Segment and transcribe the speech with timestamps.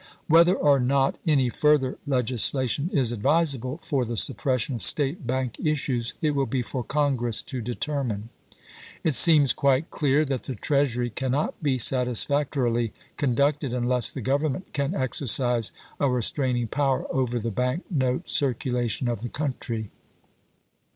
[0.25, 5.57] Whether or not any further legislation is advisable for the sup pression of State bank
[5.63, 8.29] issues, it will be for Congress to determine.
[9.03, 14.73] It seems quite clear that the Treasury can not be satisfactorily conducted unless the Government
[14.73, 19.91] can exercise a restraining power over the bank note circu lation of the country.